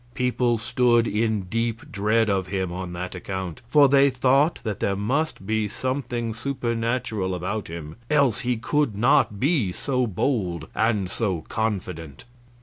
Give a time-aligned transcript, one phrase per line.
[0.15, 4.95] People stood in deep dread of him on that account; for they thought that there
[4.95, 11.41] must be something supernatural about him, else he could not be so bold and so
[11.41, 12.25] confident.